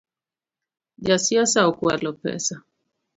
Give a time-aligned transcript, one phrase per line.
[1.07, 2.55] Ja siasa okwalo pesa.